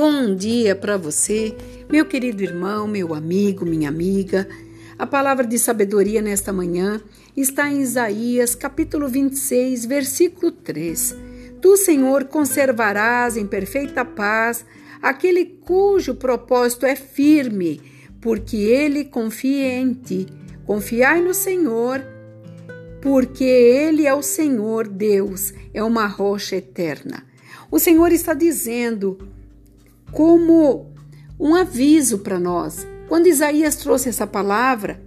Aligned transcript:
Bom 0.00 0.32
dia 0.32 0.76
para 0.76 0.96
você, 0.96 1.56
meu 1.90 2.06
querido 2.06 2.40
irmão, 2.40 2.86
meu 2.86 3.12
amigo, 3.12 3.66
minha 3.66 3.88
amiga. 3.88 4.48
A 4.96 5.04
palavra 5.04 5.44
de 5.44 5.58
sabedoria 5.58 6.22
nesta 6.22 6.52
manhã 6.52 7.00
está 7.36 7.68
em 7.68 7.80
Isaías, 7.80 8.54
capítulo 8.54 9.08
26, 9.08 9.86
versículo 9.86 10.52
3. 10.52 11.16
Tu, 11.60 11.76
Senhor, 11.76 12.26
conservarás 12.26 13.36
em 13.36 13.44
perfeita 13.44 14.04
paz 14.04 14.64
aquele 15.02 15.44
cujo 15.44 16.14
propósito 16.14 16.86
é 16.86 16.94
firme, 16.94 17.80
porque 18.20 18.56
ele 18.56 19.04
confia 19.04 19.80
em 19.80 19.94
ti. 19.94 20.28
Confiai 20.64 21.20
no 21.20 21.34
Senhor, 21.34 22.00
porque 23.02 23.42
ele 23.42 24.06
é 24.06 24.14
o 24.14 24.22
Senhor 24.22 24.86
Deus, 24.86 25.52
é 25.74 25.82
uma 25.82 26.06
rocha 26.06 26.54
eterna. 26.54 27.26
O 27.68 27.80
Senhor 27.80 28.12
está 28.12 28.32
dizendo 28.32 29.18
como 30.12 30.92
um 31.38 31.54
aviso 31.54 32.18
para 32.18 32.38
nós. 32.38 32.86
Quando 33.08 33.26
Isaías 33.26 33.76
trouxe 33.76 34.08
essa 34.08 34.26
palavra, 34.26 35.02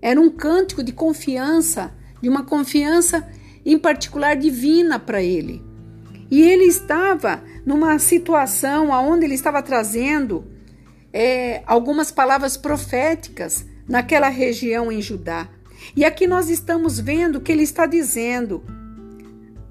era 0.00 0.20
um 0.20 0.30
cântico 0.30 0.82
de 0.82 0.92
confiança, 0.92 1.92
de 2.20 2.28
uma 2.28 2.44
confiança 2.44 3.26
em 3.64 3.78
particular 3.78 4.36
divina 4.36 4.98
para 4.98 5.22
ele. 5.22 5.62
E 6.30 6.42
ele 6.42 6.64
estava 6.64 7.42
numa 7.64 7.98
situação 7.98 8.90
onde 8.90 9.24
ele 9.24 9.34
estava 9.34 9.62
trazendo 9.62 10.44
é, 11.12 11.62
algumas 11.66 12.10
palavras 12.10 12.56
proféticas 12.56 13.64
naquela 13.88 14.28
região 14.28 14.90
em 14.90 15.00
Judá. 15.00 15.48
E 15.94 16.04
aqui 16.04 16.26
nós 16.26 16.48
estamos 16.48 16.98
vendo 16.98 17.40
que 17.40 17.52
ele 17.52 17.62
está 17.62 17.86
dizendo: 17.86 18.62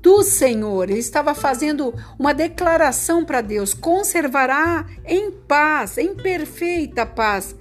Tu, 0.05 0.21
Senhor, 0.21 0.87
ele 0.87 0.99
estava 0.99 1.33
fazendo 1.33 1.91
uma 2.19 2.31
declaração 2.31 3.25
para 3.25 3.41
Deus: 3.41 3.73
conservará 3.73 4.85
em 5.03 5.31
paz, 5.31 5.97
em 5.97 6.13
perfeita 6.13 7.07
paz, 7.07 7.55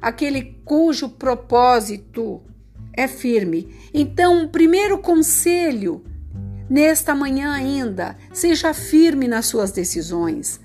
aquele 0.00 0.56
cujo 0.64 1.10
propósito 1.10 2.40
é 2.96 3.06
firme. 3.06 3.68
Então, 3.92 4.44
o 4.44 4.48
primeiro 4.48 4.96
conselho 4.96 6.02
nesta 6.70 7.14
manhã 7.14 7.52
ainda, 7.52 8.16
seja 8.32 8.72
firme 8.72 9.28
nas 9.28 9.44
suas 9.44 9.70
decisões. 9.70 10.58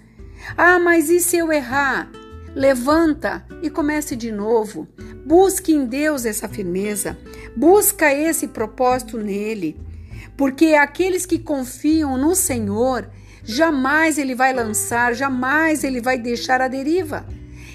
Ah, 0.55 0.79
mas 0.79 1.09
e 1.09 1.19
se 1.19 1.35
eu 1.35 1.51
errar? 1.51 2.09
Levanta 2.55 3.45
e 3.61 3.69
comece 3.69 4.15
de 4.15 4.31
novo. 4.31 4.87
Busque 5.25 5.73
em 5.73 5.85
Deus 5.85 6.23
essa 6.23 6.47
firmeza. 6.47 7.17
Busca 7.57 8.09
esse 8.13 8.47
propósito 8.47 9.17
nele 9.17 9.88
porque 10.39 10.67
aqueles 10.67 11.25
que 11.25 11.37
confiam 11.37 12.17
no 12.17 12.33
Senhor, 12.33 13.09
jamais 13.43 14.17
ele 14.17 14.33
vai 14.33 14.53
lançar, 14.53 15.13
jamais 15.13 15.83
ele 15.83 15.99
vai 15.99 16.17
deixar 16.17 16.61
a 16.61 16.69
deriva. 16.69 17.27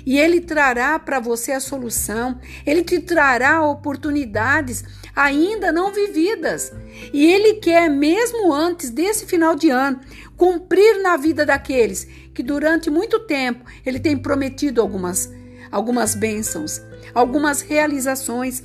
E 0.06 0.18
ele 0.18 0.40
trará 0.40 0.98
para 0.98 1.20
você 1.20 1.52
a 1.52 1.60
solução, 1.60 2.40
ele 2.64 2.82
te 2.82 3.00
trará 3.00 3.62
oportunidades 3.62 4.82
ainda 5.14 5.70
não 5.70 5.92
vividas. 5.92 6.72
E 7.12 7.26
ele 7.26 7.56
quer, 7.56 7.90
mesmo 7.90 8.50
antes 8.50 8.88
desse 8.88 9.26
final 9.26 9.54
de 9.54 9.68
ano, 9.68 10.00
cumprir 10.34 11.02
na 11.02 11.18
vida 11.18 11.44
daqueles 11.44 12.04
que 12.32 12.42
durante 12.42 12.88
muito 12.88 13.20
tempo 13.26 13.62
ele 13.84 14.00
tem 14.00 14.16
prometido 14.16 14.80
algumas, 14.80 15.30
algumas 15.70 16.14
bênçãos, 16.14 16.80
algumas 17.14 17.60
realizações. 17.60 18.62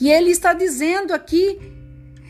E 0.00 0.10
ele 0.10 0.32
está 0.32 0.52
dizendo 0.52 1.14
aqui 1.14 1.75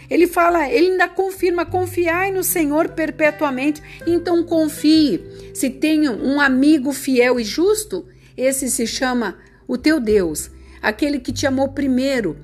ele 0.08 0.26
fala, 0.26 0.68
ele 0.68 0.92
ainda 0.92 1.08
confirma: 1.08 1.66
confiai 1.66 2.30
no 2.30 2.44
Senhor 2.44 2.90
perpetuamente. 2.90 3.82
Então 4.06 4.44
confie. 4.44 5.20
Se 5.54 5.70
tem 5.70 6.08
um 6.08 6.40
amigo 6.40 6.92
fiel 6.92 7.40
e 7.40 7.44
justo, 7.44 8.06
esse 8.36 8.70
se 8.70 8.86
chama 8.86 9.38
o 9.66 9.76
teu 9.76 9.98
Deus, 9.98 10.50
aquele 10.80 11.18
que 11.18 11.32
te 11.32 11.46
amou 11.46 11.68
primeiro, 11.70 12.36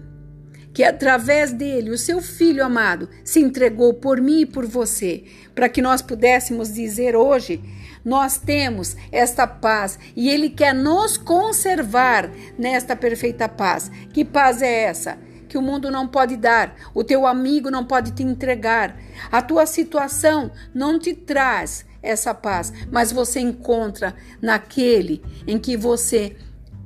que 0.72 0.82
através 0.82 1.52
dele, 1.52 1.90
o 1.90 1.98
seu 1.98 2.20
filho 2.20 2.64
amado, 2.64 3.08
se 3.22 3.40
entregou 3.40 3.94
por 3.94 4.20
mim 4.20 4.40
e 4.40 4.46
por 4.46 4.66
você, 4.66 5.24
para 5.54 5.68
que 5.68 5.82
nós 5.82 6.00
pudéssemos 6.00 6.72
dizer 6.72 7.14
hoje: 7.14 7.60
nós 8.04 8.38
temos 8.38 8.96
esta 9.12 9.46
paz 9.46 9.98
e 10.16 10.28
ele 10.28 10.50
quer 10.50 10.74
nos 10.74 11.16
conservar 11.16 12.30
nesta 12.58 12.96
perfeita 12.96 13.48
paz. 13.48 13.90
Que 14.12 14.24
paz 14.24 14.62
é 14.62 14.84
essa? 14.84 15.18
Que 15.52 15.58
o 15.58 15.62
mundo 15.62 15.90
não 15.90 16.08
pode 16.08 16.34
dar, 16.34 16.74
o 16.94 17.04
teu 17.04 17.26
amigo 17.26 17.70
não 17.70 17.84
pode 17.84 18.12
te 18.12 18.22
entregar. 18.22 18.96
A 19.30 19.42
tua 19.42 19.66
situação 19.66 20.50
não 20.72 20.98
te 20.98 21.12
traz 21.12 21.84
essa 22.02 22.32
paz, 22.32 22.72
mas 22.90 23.12
você 23.12 23.38
encontra 23.38 24.16
naquele 24.40 25.22
em 25.46 25.58
que 25.58 25.76
você 25.76 26.34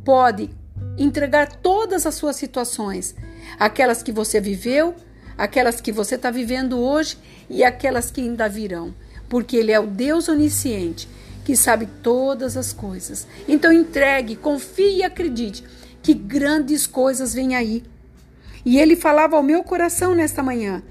pode 0.04 0.50
entregar 0.98 1.46
todas 1.46 2.06
as 2.06 2.16
suas 2.16 2.34
situações, 2.34 3.14
aquelas 3.56 4.02
que 4.02 4.10
você 4.10 4.40
viveu, 4.40 4.96
aquelas 5.38 5.80
que 5.80 5.92
você 5.92 6.16
está 6.16 6.32
vivendo 6.32 6.80
hoje 6.80 7.16
e 7.48 7.62
aquelas 7.62 8.10
que 8.10 8.20
ainda 8.20 8.48
virão, 8.48 8.92
porque 9.28 9.56
Ele 9.56 9.70
é 9.70 9.78
o 9.78 9.86
Deus 9.86 10.26
onisciente 10.26 11.08
que 11.44 11.54
sabe 11.54 11.86
todas 12.02 12.56
as 12.56 12.72
coisas. 12.72 13.28
Então 13.46 13.72
entregue, 13.72 14.34
confie 14.34 14.96
e 14.96 15.02
acredite 15.04 15.62
que 16.02 16.12
grandes 16.12 16.84
coisas 16.84 17.32
vêm 17.32 17.54
aí. 17.54 17.84
E 18.66 18.80
ele 18.80 18.96
falava 18.96 19.36
ao 19.36 19.44
meu 19.44 19.62
coração 19.62 20.12
nesta 20.12 20.42
manhã: 20.42 20.82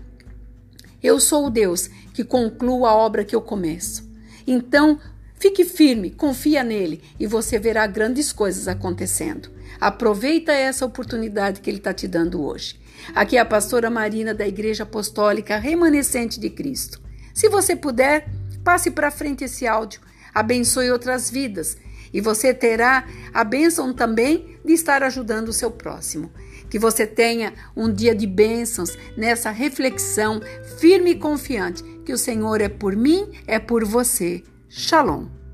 Eu 1.04 1.20
sou 1.20 1.48
o 1.48 1.50
Deus 1.50 1.90
que 2.14 2.24
concluo 2.24 2.86
a 2.86 2.96
obra 2.96 3.26
que 3.26 3.36
eu 3.36 3.42
começo. 3.42 4.10
Então, 4.48 4.98
fique 5.38 5.66
firme, 5.66 6.10
confia 6.10 6.64
nele 6.64 7.04
e 7.20 7.28
você 7.28 7.60
verá 7.60 7.86
grandes 7.86 8.32
coisas 8.32 8.70
acontecendo. 8.70 9.50
Aproveita 9.82 10.54
essa 10.54 10.86
oportunidade 10.86 11.60
que 11.60 11.70
ele 11.70 11.80
está 11.80 11.94
te 11.94 12.08
dando 12.08 12.42
hoje. 12.42 12.80
Aqui 13.14 13.36
é 13.36 13.42
a 13.42 13.46
pastora 13.46 13.90
Marina 13.90 14.34
da 14.34 14.48
Igreja 14.48 14.84
Apostólica 14.84 15.58
Remanescente 15.58 16.40
de 16.40 16.50
Cristo. 16.50 17.02
Se 17.34 17.50
você 17.50 17.76
puder, 17.76 18.30
passe 18.64 18.90
para 18.90 19.12
frente 19.12 19.44
esse 19.44 19.68
áudio, 19.68 20.00
abençoe 20.34 20.90
outras 20.92 21.30
vidas 21.30 21.76
e 22.16 22.22
você 22.22 22.54
terá 22.54 23.06
a 23.34 23.44
bênção 23.44 23.94
também 23.94 24.58
de 24.64 24.72
estar 24.72 25.04
ajudando 25.04 25.50
o 25.50 25.54
seu 25.54 25.70
próximo. 25.70 26.32
Que 26.70 26.80
você 26.80 27.06
tenha 27.06 27.54
um 27.76 27.92
dia 27.92 28.16
de 28.16 28.26
bênçãos 28.26 28.98
nessa 29.18 29.52
reflexão 29.52 30.42
firme 30.80 31.12
e 31.12 31.20
confiante 31.20 31.84
que 32.06 32.14
o 32.14 32.18
Senhor 32.18 32.62
é 32.62 32.70
por 32.70 32.96
mim, 32.96 33.30
é 33.46 33.60
por 33.60 33.84
você. 33.84 34.42
Shalom. 34.70 35.45